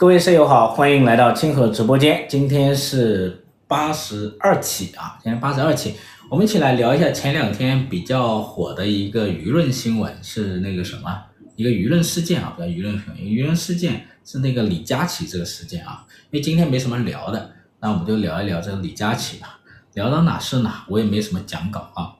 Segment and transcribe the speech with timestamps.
[0.00, 2.24] 各位舍友好，欢迎来到清河直播间。
[2.26, 5.92] 今天是八十二期啊，今天八十二期，
[6.30, 11.24] 我们一起来聊一下前两天比较火的一个舆论新闻，是那个什么，
[11.54, 16.06] 一个舆论事件啊，不叫舆论新闻，舆论事件是那个李佳琦这个事件啊。
[16.30, 19.60] 因为今天没什么聊的，那我们就聊一聊这个李佳琦吧。
[19.92, 22.16] 聊到哪是哪，我也没什么讲稿啊。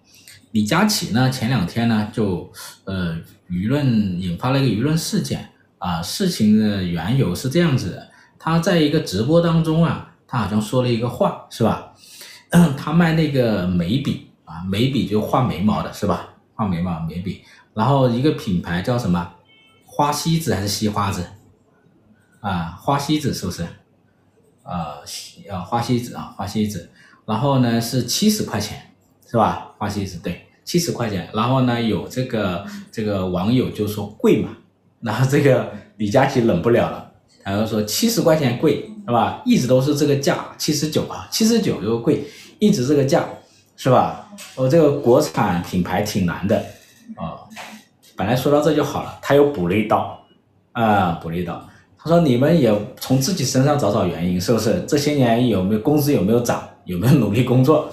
[0.50, 2.52] 李佳琦呢，前两天呢就
[2.84, 3.16] 呃
[3.48, 5.48] 舆论引发了一个舆论事件。
[5.80, 8.08] 啊，事情的缘由是这样子的，
[8.38, 11.94] 他在一个直播当中啊，他好像说了一个话，是吧？
[12.76, 16.34] 他卖那个眉笔啊，眉笔就画眉毛的是吧？
[16.54, 19.32] 画眉毛眉笔，然后一个品牌叫什么？
[19.86, 21.26] 花西子还是西花子？
[22.40, 23.62] 啊，花西子是不是？
[24.62, 25.00] 啊，
[25.50, 26.90] 啊，花西子啊，花西子。
[27.24, 28.92] 然后呢是七十块钱，
[29.26, 29.72] 是吧？
[29.78, 31.30] 花西子对，七十块钱。
[31.32, 34.50] 然后呢有这个这个网友就说贵嘛。
[35.02, 37.10] 然后这个李佳琦忍不了了，
[37.42, 39.42] 然后说七十块钱贵是吧？
[39.44, 42.24] 一直都是这个价，七十九啊，七十九又贵，
[42.58, 43.24] 一直这个价
[43.76, 44.28] 是吧？
[44.54, 46.56] 我这个国产品牌挺难的
[47.16, 47.40] 啊。
[48.16, 50.18] 本来说到这就好了，他又补了一刀
[50.72, 51.66] 啊，补了一刀。
[51.98, 54.84] 他说你们也从自己身上找找原因，是不是？
[54.86, 56.62] 这些年有没有工资有没有涨？
[56.84, 57.90] 有没有努力工作？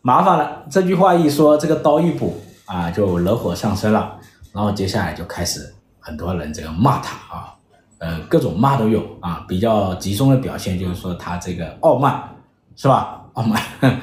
[0.00, 4.18] 麻烦了，这句话一说，这个刀一补啊，就惹火上身了。
[4.52, 5.74] 然后接下来就开始。
[6.02, 7.54] 很多人这个骂他啊，
[7.98, 9.44] 呃，各种骂都有啊。
[9.46, 12.28] 比较集中的表现就是说他这个傲慢，
[12.74, 13.24] 是吧？
[13.34, 13.62] 傲慢，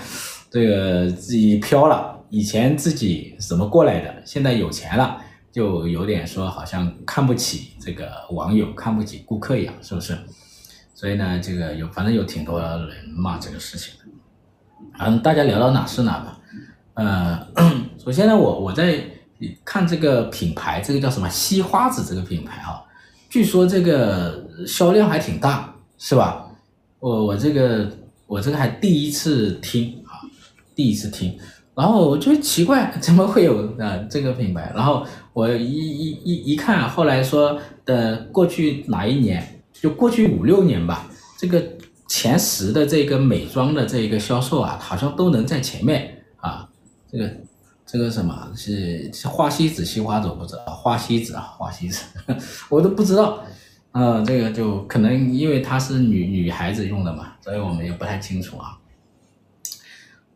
[0.49, 2.17] 这个自己飘了。
[2.29, 5.17] 以前自己怎么过来的，现在有钱了，
[5.51, 10.17] 就有点说好像看不起这个网友，看不起顾客一样，是不是？
[10.95, 14.05] 所以呢，这个有反正有挺多人骂这个事情的。
[14.99, 16.39] 嗯，大家聊到哪是哪吧。
[16.93, 17.47] 呃，
[18.01, 19.03] 首先呢，我我在。
[19.41, 22.83] 你看这个品牌，这个叫什么西花子这个品牌啊，
[23.29, 26.45] 据说这个销量还挺大，是吧？
[26.99, 27.89] 我我这个
[28.27, 30.19] 我这个还第一次听啊，
[30.75, 31.39] 第一次听，
[31.73, 41.63] 然后我就奇怪怎么会有啊这个品牌，然后我一一一一看，后来说的过去哪一年，就过去五六年吧，这个
[42.09, 46.67] 前十的这个美妆的这个销售啊，好像都能在前面啊，
[47.09, 47.31] 这个。
[47.91, 50.63] 这个什么是花西子、西花子，我不知道。
[50.65, 52.03] 花西子啊，花西子，
[52.69, 53.43] 我都不知道。
[53.91, 58.77] 呃，这个就可能因为它是女女孩子用的嘛，所以我们也不太清楚啊。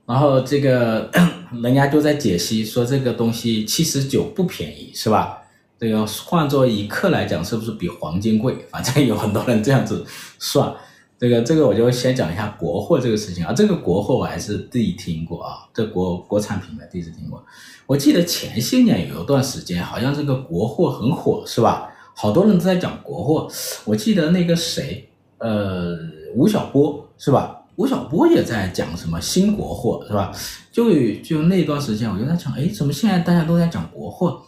[0.07, 1.11] 然后这个
[1.61, 5.37] 人家就在解析说，这个东西七十九不便宜，是吧？
[5.79, 8.65] 这个换作一克来讲，是不是比黄金贵？
[8.71, 10.03] 反正有很多人这样子
[10.39, 10.73] 算。
[11.23, 17.41] 这个这个我就先讲一下国货这个事情啊，这个国货我还是第一听过啊，这国国产品牌第一次听过。
[17.85, 21.89] 我记得前些年有一段时间，好像这个国货很火，是吧？
[22.13, 23.49] 好多人都在讲国货。
[23.85, 25.07] 我记得那个谁，
[25.37, 25.97] 呃，
[26.35, 27.61] 吴晓波是吧？
[27.77, 30.29] 吴晓波也在讲什么新国货是吧？
[30.73, 30.91] 就
[31.23, 34.41] 就那段时间，我就在想，哎，怎么现在大家都在讲国货？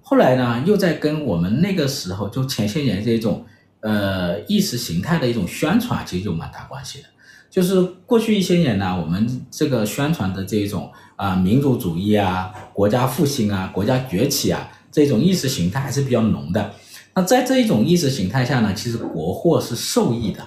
[0.00, 3.44] 后来呢，又在跟我们那个时候就前些年这种。
[3.80, 7.08] 呃，意识形态的一种宣传，其实就蛮大关系的。
[7.50, 16.72] 就是过去一些年呢，我们这个宣传的这种啊、民族主义啊、国家复兴啊、国家崛起啊这种意识形态还是比较浓的。
[17.14, 20.46] 那在这一种意识形态下呢，其实国货是受益的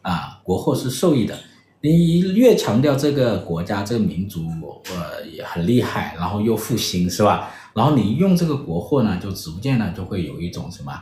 [0.00, 1.38] 啊，国货是受益的。
[1.80, 4.46] 你越强调这个国家、这个民族
[4.90, 7.50] 呃也很厉害，然后又复兴，是吧？
[7.74, 10.92] 然后你用这个国货呢，就逐渐呢就会有一种什么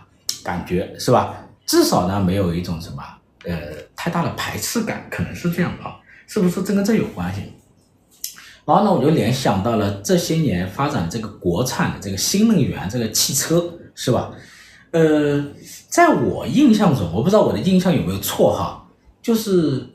[0.43, 1.46] 感觉，是吧？
[1.67, 3.03] 至少呢，没有一种什么
[3.45, 3.55] 呃
[3.97, 7.43] 太大的排斥感，可能是这样啊，是不是这跟这有关系？
[8.65, 14.31] 然后呢，我就联想到了这些年发展这个国产的这个新能源这个汽车，是吧？
[14.93, 15.45] 呃，
[15.89, 18.87] 在我印象中，我不知道我的印象有没有错哈，
[19.21, 19.87] 就是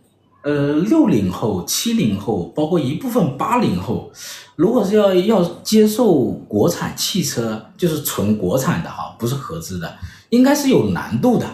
[0.44, 4.12] 呃六零后、七零后，包括一部分八零后，
[4.56, 9.98] 如果是要要接受国产汽车，就是纯国产的哈，不是合资的，
[10.30, 11.46] 应该是有难度的。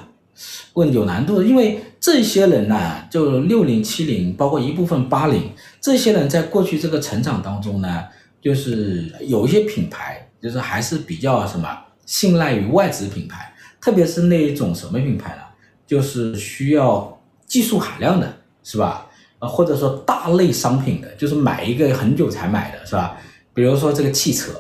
[0.74, 5.50] 问有难度的，因为这些人呢，就六零七零，包括一部分八零，
[5.82, 8.06] 这些人在过去这个成长当中呢，
[8.42, 11.68] 就是有一些品牌，就是还是比较什么
[12.06, 15.42] 信赖于外资品牌，特别是那一种什么品牌呢，
[15.86, 19.08] 就是需要技术含量的，是吧？
[19.40, 23.18] 呃，或者说大类商品的，就是买一个很久才买的，是吧？
[23.54, 24.52] 比如说这个汽车，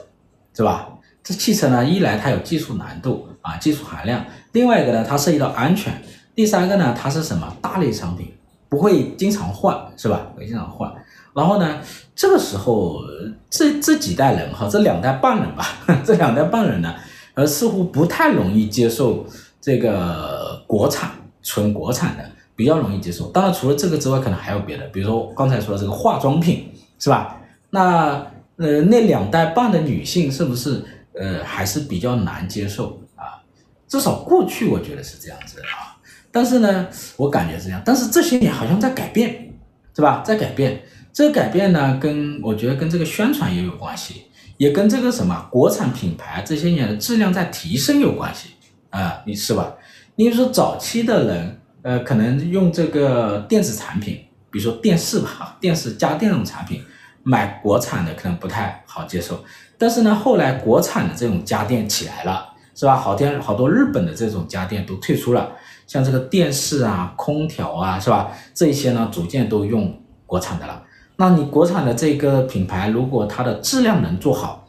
[0.55, 0.89] 是吧？
[1.27, 4.25] 这汽车呢，一来它有技术难度啊，技术含量。
[4.53, 5.91] 另外一个呢，它涉及到安全；
[6.33, 8.31] 第三个呢，它是什么大类商品，
[8.69, 10.25] 不会经常换，是吧？
[10.33, 10.89] 不会经常换。
[11.35, 11.79] 然后呢，
[12.15, 13.01] 这个时候
[13.49, 15.65] 这这几代人哈，这两代半人吧，
[16.05, 16.95] 这两代半人呢，
[17.33, 19.25] 呃，似乎不太容易接受
[19.59, 21.11] 这个国产
[21.43, 22.23] 纯国产的
[22.55, 23.27] 比较容易接受。
[23.31, 27.41] 当然，除了这个之外，可能还有别的，比如说刚才说的这个化妆品，是吧？
[27.71, 28.25] 那
[28.55, 30.83] 呃，那两代半的女性是不是
[31.19, 33.41] 呃还是比较难接受啊？
[33.87, 35.97] 至少过去我觉得是这样子啊。
[36.31, 37.81] 但是呢，我感觉是这样。
[37.85, 39.53] 但是这些年好像在改变，
[39.95, 40.21] 是吧？
[40.25, 40.83] 在改变。
[41.13, 44.25] 这个改变呢，跟我觉得跟这个宣传也有关系，
[44.57, 48.49] 也跟这个什么国产品牌这些年的质量在提升有关系
[48.91, 49.73] 啊，你是吧？
[50.15, 56.83] 你比如说早期的人，呃，可能用这个电子产品，比如说电视吧，电视家电这种产品，
[57.23, 59.43] 买国产的可能不太好接受。
[59.77, 62.95] 但是呢，后来国产的这种家电起来了，是吧？
[62.95, 65.51] 好天好多日本的这种家电都退出了。
[65.85, 68.31] 像这个电视啊、空调啊，是吧？
[68.53, 70.83] 这些呢，逐渐都用国产的了。
[71.15, 74.67] 那你国产的这个品牌，如果它的质量能做好，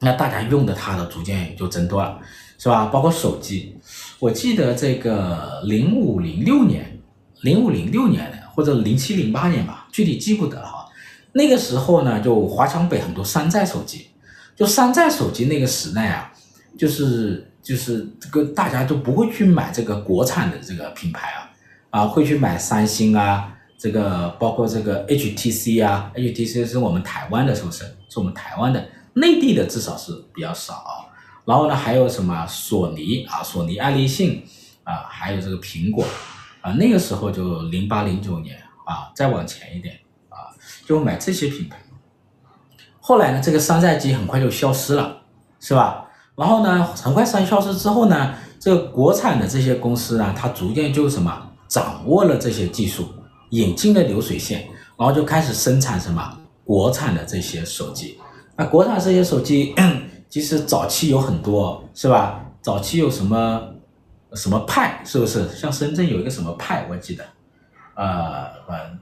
[0.00, 2.18] 那大家用的它的逐渐就增多了，
[2.58, 2.86] 是吧？
[2.86, 3.76] 包括手机，
[4.18, 7.00] 我记得这个零五零六年、
[7.40, 10.86] 零五零六年的，或者零七零八年吧，具体记不得了哈。
[11.32, 14.08] 那个时候呢，就华强北很多山寨手机，
[14.62, 16.32] 就山寨手机那个时代啊，
[16.78, 17.48] 就是。
[17.62, 21.50] 就是这个大家都不会去买这个国产的这个品牌啊，
[21.90, 27.84] 啊会去买三星啊，这个包括这个 HTC 啊，HTC 是我们台湾的，是不是？
[28.08, 31.08] 是我们台湾的，内地的至少是比较少。
[31.44, 34.42] 然后呢，还有什么索尼啊，索尼爱立信
[34.82, 36.04] 啊，还有这个苹果
[36.62, 39.94] 啊，那个时候就零八零九年啊，再往前一点
[40.28, 40.50] 啊，
[40.84, 41.78] 就买这些品牌。
[43.04, 45.16] 后来呢，这个山寨机很快就消失了，
[45.58, 46.06] 是吧？
[46.36, 53.08] 然后呢，很快三消失之后呢，这个国产的这些公司呢，它逐渐就什么掌握了这些技术，
[53.50, 58.18] 引进了流水线，然后就开始生产什么国产的这些手机。
[58.56, 59.74] 那国产这些手机，
[60.30, 62.40] 其实早期有很多，是吧？
[62.62, 63.60] 早期有什么
[64.34, 65.48] 什么派，是不是？
[65.48, 67.24] 像深圳有一个什么派，我记得，
[67.96, 68.98] 呃，反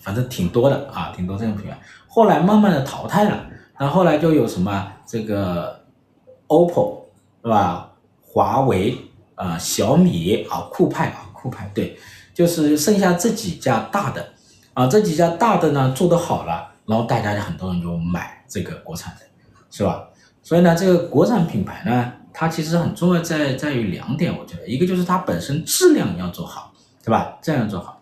[0.00, 1.78] 反正挺多的啊，挺多这种品牌。
[2.16, 3.46] 后来慢慢的淘汰了，
[3.78, 5.84] 那后来就有什么这个。
[6.48, 7.00] OPPO
[7.42, 7.90] 是吧？
[8.22, 8.96] 华为
[9.34, 11.98] 啊、小米啊，酷派啊，酷派对，
[12.32, 14.24] 就是剩下这几家大的
[14.72, 19.22] 啊，这几家大的呢做得好了，然后大家就很多人就买这个国产的，
[19.70, 20.08] 是吧？
[20.40, 26.72] 所以呢，这个国产品牌呢，它其实很重要在在于两点，我觉得，一个就是它本身质量要做好，
[27.04, 27.36] 对吧？
[27.42, 28.00] 这样做好。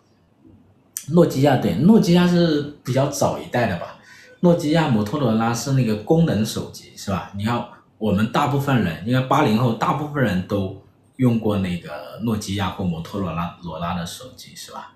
[1.09, 3.94] 诺基亚对，诺基亚是比较早一代的吧？
[4.41, 7.31] 诺基亚、摩托罗拉是那个功能手机，是吧？
[7.35, 7.65] 你看。
[7.97, 10.83] 我们大部分人，应该八零后，大部分人都
[11.15, 14.91] 用过那个诺基亚或摩托罗拉罗拉的手机，是吧？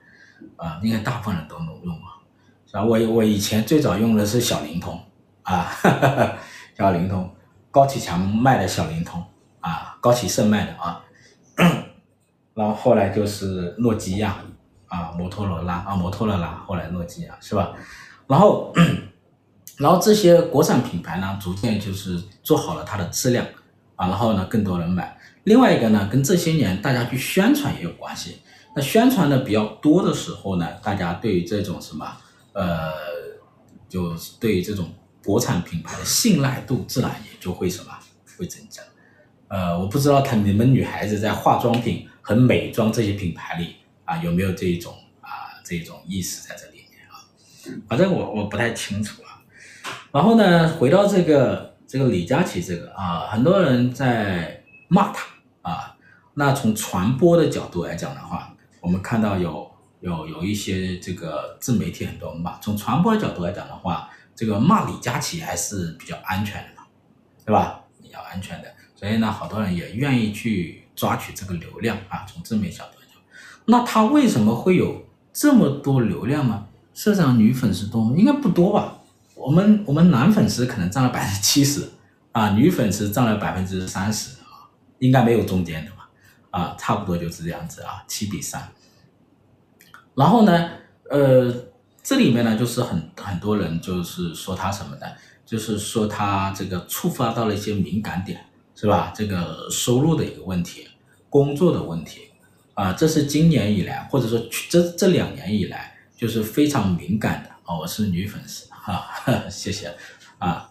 [0.58, 2.20] 啊，应该大部分人都能用啊，
[2.68, 2.84] 是吧？
[2.84, 5.02] 我我以前最早用的是小灵通，
[5.44, 6.34] 啊，哈 哈
[6.78, 7.34] 小灵通，
[7.72, 9.24] 高启强卖的小灵通，
[9.62, 11.02] 啊，高启盛卖的啊，
[12.54, 14.36] 然后后来就是诺基亚，
[14.90, 17.72] 啊，摩托罗拉，啊，摩托罗拉，后来诺基亚，是吧？
[18.28, 18.74] 然后。
[19.80, 23.46] 然后这些国产品牌呢，逐渐就是做好了它的质量
[23.96, 25.18] 啊，然后呢，更多人买。
[25.46, 28.42] 另外一个呢，跟这些年大家去宣传也有关系。
[28.76, 32.06] 那宣传的比较多的时候呢，大家对于这种什么，
[32.52, 32.92] 呃，
[33.88, 34.94] 就对于这种
[35.24, 37.92] 国产品牌的信赖度自然也就会什么
[38.38, 38.82] 会增加。
[39.48, 47.24] 呃，我不知道他你们女孩子在化妆品和美妆这些品牌里啊，有没有这种啊这种意识在这里面啊？
[47.88, 49.29] 反正我我不太清楚啊。
[50.12, 55.26] 然后呢，回到这个这个李佳琦这个啊，很多人在骂他
[55.62, 55.96] 啊。
[56.34, 62.58] 那从传播的角度来讲的话，我们看到有有有一些这个自媒体很多骂。
[62.60, 66.88] 从传播的角度来讲的话，这个骂李佳琦还是比较安全的嘛，
[67.46, 67.82] 对吧？
[68.02, 68.68] 比较安全的。
[68.96, 72.26] 所以呢，好多人也愿意去抓取这个流量啊。
[72.28, 73.22] 从自媒体角度来讲，
[73.66, 76.66] 那他为什么会有这么多流量呢？
[76.94, 78.16] 社长女粉丝多吗？
[78.18, 78.99] 应该不多吧？
[79.40, 81.90] 我们我们男粉丝可能占了百分之七十
[82.34, 84.68] 啊，女粉丝占了百分之三十啊，
[85.00, 86.10] 应该没有中间的吧
[86.52, 88.70] 啊，差不多就是这样子啊，七比三。
[90.14, 90.70] 然后呢，
[91.10, 91.54] 呃，
[92.04, 95.08] 这里面呢就是很很多人就是说他什么呢？
[95.46, 99.14] 就是说他这个触发到了一些敏感点，是吧？
[99.16, 100.86] 这个收入的一个问题，
[101.30, 102.30] 工作的问题
[102.74, 104.38] 啊，这是今年以来或者说
[104.70, 108.69] 这这两年以来就是非常敏感的啊，我是女粉丝。
[108.86, 109.06] 啊，
[109.50, 109.94] 谢谢
[110.38, 110.70] 啊，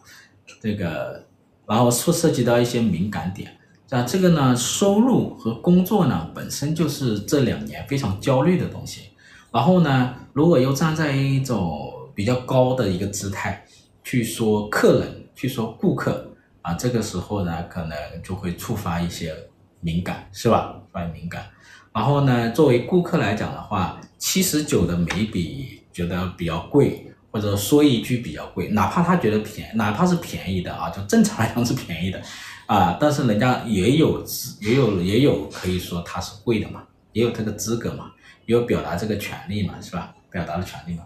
[0.60, 1.26] 这个，
[1.66, 3.56] 然后说涉及到一些敏感点，
[3.90, 9.10] 那这个呢，收入和工作呢，本身就是这两年非常焦虑的东西。
[9.50, 13.64] 然后呢，如果又站在一种比较高的一个姿态
[14.04, 19.34] 去说客人，去说顾客啊，这个时候呢，可能就会触发一些
[19.80, 20.78] 敏感，是吧？
[20.92, 21.46] 发敏感。
[21.94, 32.20] 然后呢，作为顾客来讲的话，七十九的眉笔觉得比较贵，或者说一句比较贵，哪怕他觉得便，哪怕是便宜的啊，就正常来讲是便宜的
[32.66, 34.24] 啊，但是人家也有
[34.60, 38.10] 也有也有可以说它是贵的嘛，也有这个资格嘛，
[38.46, 40.12] 也有表达这个权利嘛，是吧？
[40.32, 41.04] 表达的权利嘛。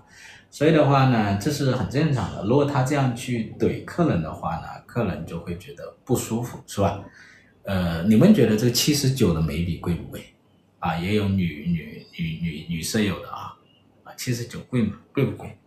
[0.50, 2.44] 所以的话呢，这是很正常的。
[2.44, 6.98] 如果他这样去怼客人的话呢，客人就会觉得不舒服，是吧？
[7.64, 10.24] 呃，你们觉得这个七十九的眉笔贵不贵？
[10.78, 13.52] 啊，也有女女女女女舍友的啊，
[14.04, 14.94] 啊，七十九贵吗？
[15.12, 15.58] 贵不贵？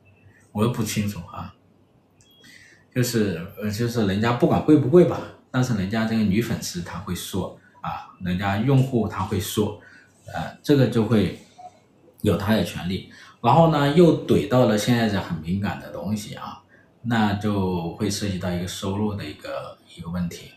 [0.55, 1.53] 我又不清楚啊。
[2.95, 5.19] 就是呃，就是人家不管贵不贵吧，
[5.51, 9.81] 但是人家这个女粉丝她会说啊，人家用户他会说，
[10.33, 11.37] 呃，这个就会
[12.21, 13.11] 有他的权利。
[13.43, 16.63] 然后呢，又怼到了现在这很敏感的东西啊，
[17.01, 20.51] 那就会涉及到一个收入的一个一个问题。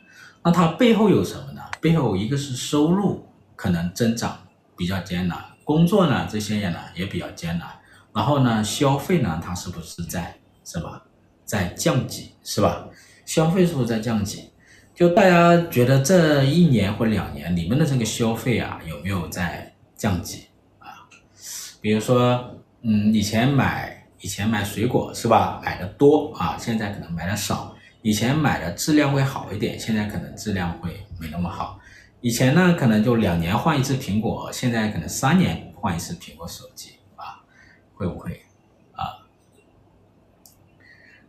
[0.44, 1.60] 那它背后有什么呢？
[1.80, 3.26] 背后一个是收入
[3.56, 7.68] 可能增长比较艰难，工作呢这些也呢也比较艰难。
[8.18, 10.34] 然后呢，消费呢它是不是在
[10.64, 11.04] 是吧，
[11.44, 12.88] 在降级是吧？
[13.24, 14.50] 消费是不是在降级？
[14.92, 20.46] 就大家觉得这一年或两年你们的这个消费啊有没有在降级
[20.80, 21.06] 啊？
[21.80, 22.54] 比如说。
[22.80, 27.74] 嗯，以前买以前买水果是吧，买的多啊，现在可能买的少。
[28.02, 31.80] 以前买的质量会好一点，现在可能质量会没那么好。
[32.20, 36.97] 以前呢，可能就两年换一次苹果，现在可能三年换一次苹果手机，
[37.98, 38.40] 会不会
[38.92, 39.26] 啊？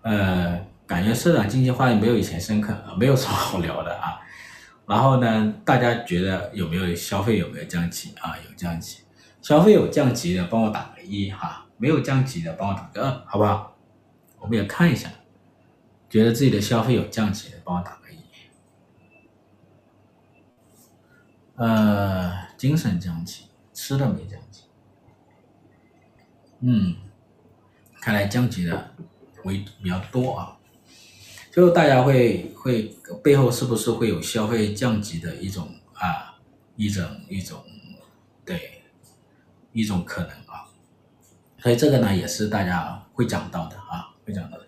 [0.04, 4.20] 呃，感觉市场经济话题没有以前深刻，没有什么好聊的啊。
[4.86, 8.38] 然后呢，大家觉得有没有消费有没有降级啊？
[8.48, 9.00] 有降级。
[9.42, 13.76] 消费有降级的，帮我打个一哈；没有降级的，帮我打个二，好不好？
[14.38, 15.10] 我们也看一下，
[16.08, 18.20] 觉得自己的消费有降级的，帮我打个一。
[21.56, 24.40] 呃，精神降级，吃的没降。
[26.62, 26.96] 嗯，
[28.02, 28.92] 看来降级的
[29.44, 30.58] 为比较多啊。
[31.52, 36.38] 就大家会会背后是不是会有消费降级的一种啊
[36.76, 37.64] 一种一种
[38.46, 38.76] 对。
[39.72, 40.66] 一种可能啊，
[41.60, 44.66] 所以这个呢也是大家会讲到的啊，会讲到的。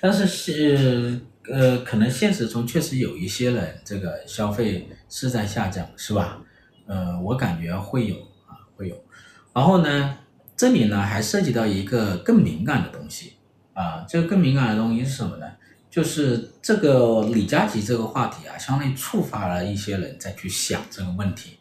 [0.00, 1.20] 但是是
[1.50, 6.40] 呃，可能现实中确实有一些人这个消费是在下降，是吧？
[6.86, 8.14] 呃，我感觉会有
[8.46, 9.04] 啊，会有。
[9.52, 10.18] 然后呢，
[10.56, 13.34] 这里呢还涉及到一个更敏感的东西
[13.72, 15.46] 啊，这个更敏感的东西是什么呢？
[15.90, 21.58] 就是这个李佳琦这个话题啊，相当于触发了一些人再去想这个问题，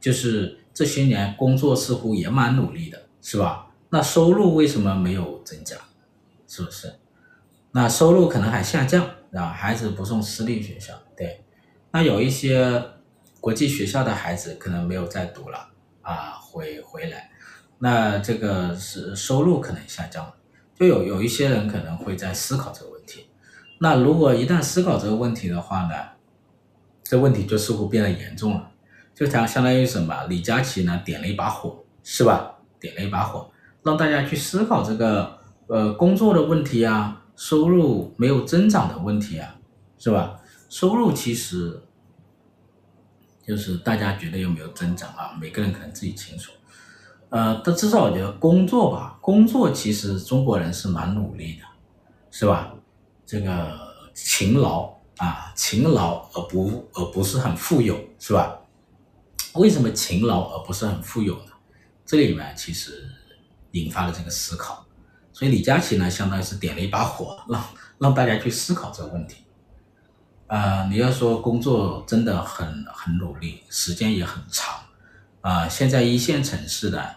[0.00, 0.58] 就是。
[0.74, 3.66] 这些年工作似乎也蛮努力的，是吧？
[3.90, 5.76] 那收入为什么没有增加？
[6.46, 6.94] 是不是？
[7.72, 11.42] 那收入可能还下降，啊，孩子不送私立学校，对。
[11.90, 12.80] 那有一些
[13.40, 15.68] 国际学校的孩子可能没有再读了，
[16.02, 17.27] 啊，回回来，
[17.78, 20.34] 那这个是收入可能下降了，
[20.74, 23.26] 就有有一些人可能会在思考这个问题。
[23.78, 25.94] 那如果一旦思考这个问题的话呢，
[27.04, 28.70] 这问题就似乎变得严重了。
[29.14, 30.24] 就相相当于什么？
[30.26, 32.56] 李佳琦呢点了一把火，是吧？
[32.80, 33.50] 点了一把火，
[33.82, 39.56] 让大家去思考这个呃工作的问题啊，收入没有增长的问题啊，
[39.98, 40.40] 是吧？
[40.68, 41.82] 收入其实
[43.44, 45.36] 就是大家觉得有没有增长啊？
[45.40, 46.52] 每个人可能自己清楚。
[47.30, 51.64] 呃，但至少我觉得工作吧，工作其实中国人是蛮努力的，
[52.30, 52.72] 是吧？
[53.26, 53.78] 这个
[54.14, 58.58] 勤劳啊，勤劳而不而不是很富有，是吧？
[59.54, 61.52] 为什么勤劳而不是很富有呢？
[62.06, 63.06] 这里面其实
[63.72, 64.86] 引发了这个思考，
[65.32, 67.64] 所以李佳琦呢，相当于是点了一把火，让
[67.98, 69.44] 让大家去思考这个问题。
[70.46, 74.80] 啊、你要说工作真的很很努力，时间也很长，
[75.40, 77.16] 呃，现在一线城市的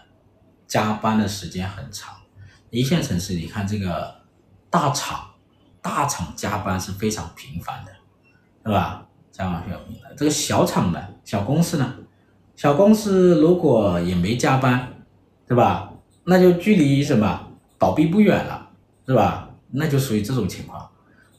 [0.66, 2.14] 加班的时间很长，
[2.70, 4.22] 一线城市你看这个
[4.70, 5.30] 大厂，
[5.80, 7.92] 大厂加班是非常频繁的，
[8.64, 9.06] 对吧？
[9.30, 10.12] 加班非常频繁。
[10.16, 11.94] 这个小厂呢，小公司呢？
[12.54, 15.04] 小公司如果也没加班，
[15.46, 15.92] 对吧？
[16.24, 17.48] 那就距离什么
[17.78, 18.70] 倒闭不远了，
[19.06, 19.50] 是吧？
[19.72, 20.88] 那就属于这种情况。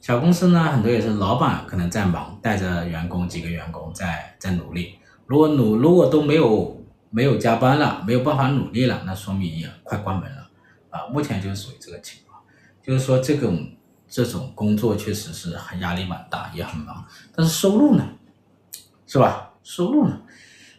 [0.01, 4.99] 小公司呢，很多也是老板可能在忙，带着员工几个员工在在努力。
[5.33, 10.47] 如果努如果都没有没有加班了，没有办法努力了，那说明也快关门了
[10.91, 11.07] 啊。
[11.11, 12.39] 目前就是属于这个情况，
[12.83, 13.67] 就是说这种
[14.07, 17.03] 这种工作确实是很压力蛮大，也很忙。
[17.35, 18.07] 但是收入呢，
[19.07, 19.53] 是吧？
[19.63, 20.21] 收入呢？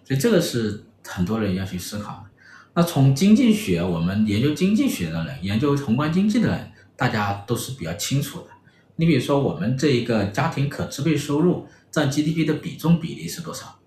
[0.04, 2.30] 所以这个是很多人要去思考的。
[2.74, 8.46] 那从经济学，我们研究经济学的人，研究宏观经济的人，大家都是比较清楚的。
[8.94, 13.80] 你比如说，我们这一个家庭可支配收入占 GDP 的比重比例是多少，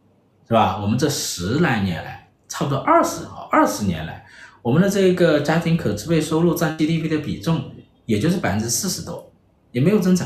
[0.48, 0.80] 是吧？
[0.82, 4.26] 我们这十来年来差不多二十啊二十年来，
[4.62, 7.72] 我们的这个家庭可支配收入占 GDP 的比重
[8.06, 9.30] 也就是百分之四十多，
[9.74, 10.26] 也没有增长，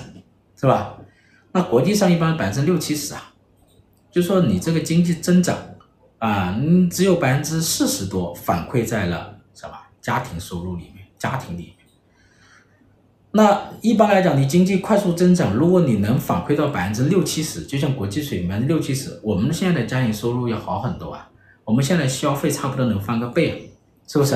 [0.56, 0.98] 是吧？
[1.52, 3.34] 那国际上一般百分之六七十啊，
[4.12, 5.58] 就说你这个经济增长
[6.20, 11.74] 啊，你只有百分之四十多反馈在了什么家庭收入里面，家庭里。
[13.34, 21.30] 那一般来讲，你经济快速增长，如果你能反馈到百分之六七十，就像国际水平百分之六七十，我们现在的家庭收入要好很多啊。
[21.64, 23.64] 我们现在消费差不多能翻个倍啊，
[24.06, 24.36] 是不是？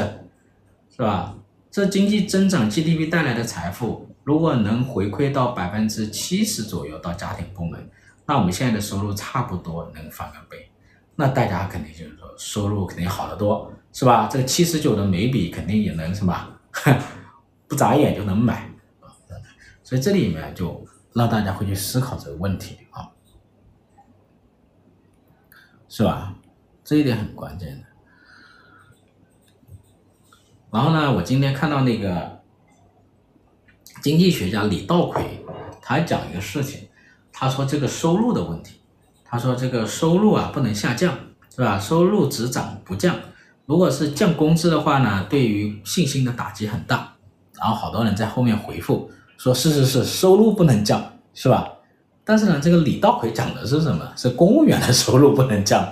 [0.96, 1.36] 是吧？
[1.70, 7.90] 这经济增长 GDP 带来的财富，如果能回馈到百分之七十左右到家庭部门，
[8.26, 10.70] 那我们现在的收入差不多能翻个倍。
[11.18, 14.30] 那大家肯定就是说收入肯定好得多，是吧？
[14.32, 16.48] 这个七十九的眉笔肯定也能什么，
[17.68, 18.70] 不眨眼就能买。
[19.86, 23.08] 所以这里面就让大家会去思考这个问题啊，
[25.88, 26.34] 是吧？
[26.84, 27.86] 这一点很关键的。
[30.72, 32.42] 然后呢，我今天看到那个
[34.02, 35.46] 经济学家李稻葵，
[35.80, 36.90] 他讲一个事情，
[37.32, 38.82] 他说这个收入的问题，
[39.24, 41.16] 他说这个收入啊不能下降，
[41.56, 41.80] 是吧？
[41.80, 43.16] 收入只涨不降，
[43.68, 47.16] 如果是降工资的话呢，对于信心的打击很大。
[47.54, 49.12] 然后好多人在后面回复。
[49.38, 51.72] 说是是是，收入不能降，是吧？
[52.24, 54.12] 但是呢，这个李稻葵讲的是什么？
[54.16, 55.88] 是公务员的收入不能降，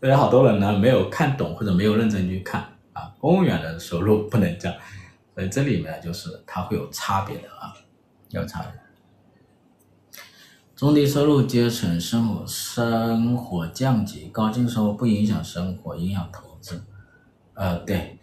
[0.00, 2.60] 所以好多人呢没有看懂或者没有认真去看
[2.92, 4.70] 啊，公务员的收入不能降，
[5.34, 7.72] 所以这里面就是它会有差别的啊，
[8.30, 8.72] 有差别。
[10.76, 16.84] 中低收入阶层生活生活降级，高净收入不影响生活，影响投资。
[17.54, 18.18] 呃，对，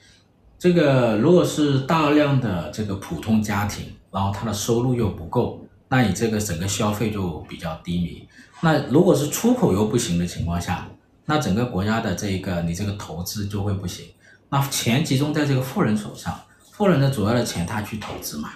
[0.60, 3.96] 这个如果是大量的这个普通家庭。
[4.12, 8.28] 然后他的收入又不够，那你这个整个消费就比较低迷。
[8.62, 10.88] 那如果是出口又不行的情况下，
[11.26, 14.06] 那整个国家的这个你这个投资就会不行。
[14.50, 16.38] 那钱集中在这个富人手上，
[16.72, 18.50] 富人的主要的钱他去投资嘛。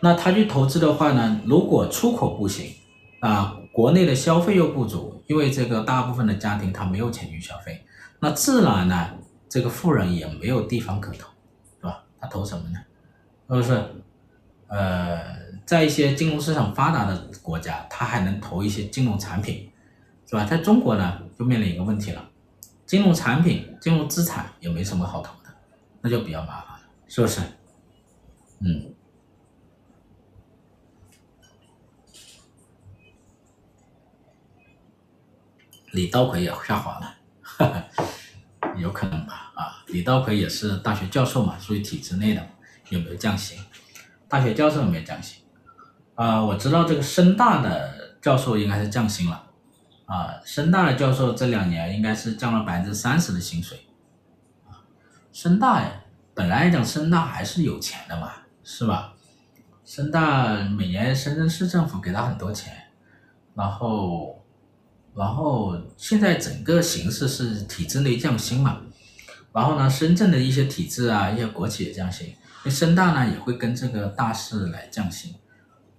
[0.00, 2.72] 那他去投资的话呢，如果出口不行
[3.20, 7.84] 啊，国内的消费又不足，因为这个大部分的家庭他没有钱去消费，
[8.18, 9.10] 那自然呢，
[9.48, 11.28] 这个富人也没有地方可投，
[11.80, 12.02] 是吧？
[12.20, 12.78] 他投什么呢？
[13.48, 13.82] 是不是？
[14.68, 15.20] 呃，
[15.66, 19.70] 在一些金融市场发达的国家，他还能投一些金融产品，
[20.26, 20.44] 是吧？
[20.44, 22.30] 在中国呢，就面临一个问题了，
[22.86, 25.50] 金融产品、金融资产也没什么好投的，
[26.02, 27.40] 那就比较麻烦了，是不是？
[28.60, 28.94] 嗯。
[35.92, 37.84] 李稻葵也下滑了，哈哈，
[38.76, 39.50] 有可能吧？
[39.54, 42.46] 啊，李稻葵也是大学教授嘛，属于体制内的，
[42.90, 43.58] 有没有降薪？
[44.28, 45.42] 大学教授有没有降薪？
[46.14, 49.40] 啊、我知道这个深大的教授应该是降薪了，
[50.04, 53.86] 啊，深大的教授这两年应该是降了百分之三十的薪水，
[54.66, 54.82] 啊，
[55.32, 55.92] 深大呀，
[56.34, 58.32] 本来讲深大还是有钱的嘛，
[58.64, 59.14] 是吧？
[59.84, 62.74] 深大每年深圳市政府给他很多钱，
[63.54, 64.44] 然后，
[65.14, 68.80] 然后现在整个形势是体制内降薪嘛，
[69.52, 72.34] 然后呢，深圳的一些体制啊，一些国企也降薪。
[72.64, 75.34] 那深大呢也会跟这个大势来降薪，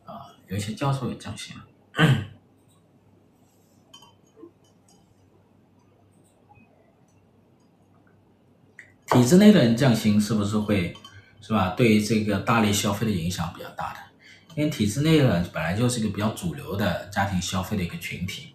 [0.05, 1.65] 啊，有一些教授也降薪了。
[9.07, 10.95] 体制内的人降薪是不是会，
[11.41, 11.69] 是吧？
[11.69, 13.99] 对于这个大类消费的影响比较大的，
[14.55, 18.53] 因为体制内的本来就是一个比较主流的家庭消费的一个群体，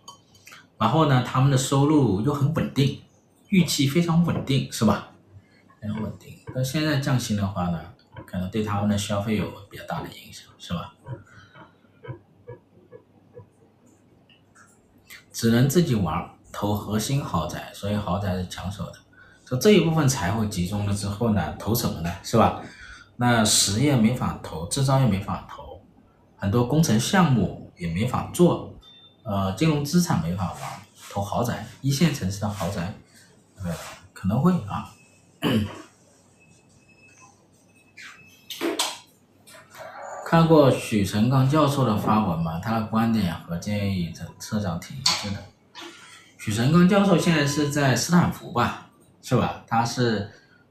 [0.78, 3.02] 然后呢，他们的收入又很稳定，
[3.48, 5.10] 预期非常稳定，是吧？
[5.80, 6.38] 很稳定。
[6.54, 7.93] 那现在降薪的话呢？
[8.34, 10.92] 可能对他们的消费有比较大的影响，是吧？
[15.32, 18.94] 只能自己玩，投核心豪宅，所以豪宅是抢手的。
[19.46, 22.12] 就这一部分财富集中了之后呢，投什么呢？
[22.24, 22.60] 是吧？
[23.18, 25.80] 那实业没法投，制造业没法投，
[26.36, 28.74] 很多工程项目也没法做，
[29.22, 32.94] 呃，金融资产没法玩，投豪宅，一线城市的豪宅，
[33.62, 33.72] 呃，
[34.12, 34.92] 可能会啊。
[40.34, 42.58] 看过许成刚教授的发文吗？
[42.58, 45.36] 他的观点和建议的社长挺一致的。
[46.36, 48.90] 许成刚教授现在是在斯坦福吧，
[49.22, 49.62] 是吧？
[49.68, 50.28] 他是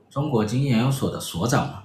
[0.10, 1.84] 中国经济研究所的所长嘛。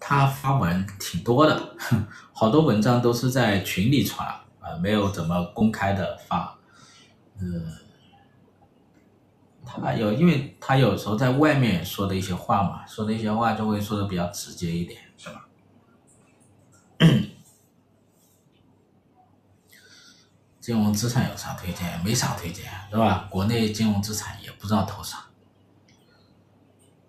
[0.00, 1.76] 他发文挺多的，
[2.32, 4.26] 好多文章都是在群里传，
[4.60, 6.56] 啊，没有怎么公开的发。
[7.38, 7.70] 嗯，
[9.66, 15.44] 他有，因为他有时候在外面说的一些话嘛，说的一些话就会说的比较直接一点，是吧？
[20.68, 21.98] 金融资产有啥推荐？
[22.04, 23.26] 没啥推荐，是吧？
[23.30, 25.24] 国内金融资产也不知道投啥，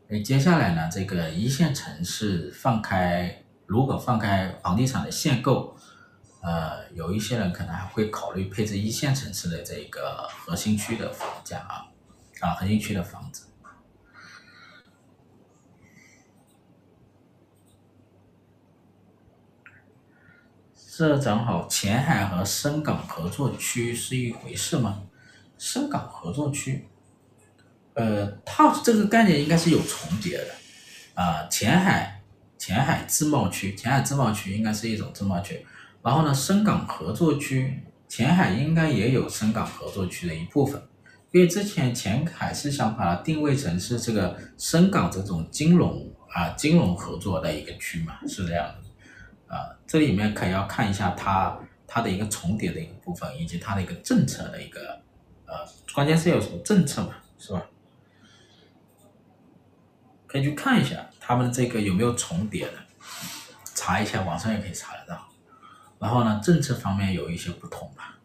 [0.07, 5.75] 诶，接下来呢，这个一线城市放开，如果放开房地产的限购，
[6.41, 11.83] 呃，有一些人可能还会考虑配置一线城市的这个核心区的房价啊，
[12.39, 13.45] 啊，核心区的房子。
[20.99, 25.01] 这正好前海和深港合作区是一回事吗？
[25.57, 26.89] 深港合作区，
[27.93, 30.47] 呃，它这个概念应该是有重叠的，
[31.13, 32.21] 啊、前海
[32.57, 35.65] 前海自贸区，前海自贸区应该是一种自贸区，
[36.03, 40.83] 然后呢，深港合作区，前海应该也有深港合作区的一部分，
[41.31, 48.88] 因为之前前海是想把它定位成是这个深港这种金融啊金融合作的一个区嘛，是这样的。
[49.49, 55.01] 啊，这里面可以要看一下它它的一个重叠的一个部分，以及它的一个政策的一个，
[55.45, 55.55] 呃，
[55.93, 57.65] 关键是有什么政策嘛，是吧？
[60.27, 62.73] 可以去看一下他们这个有没有重叠的，
[63.73, 65.27] 查一下，网上也可以查得到。
[65.97, 68.18] 然后呢，政策方面有一些不同吧。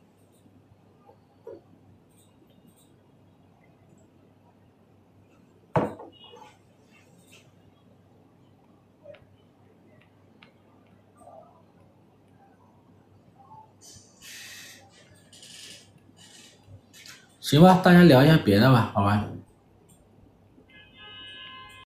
[17.55, 19.25] 行吧，大家聊一下别的吧，好吧。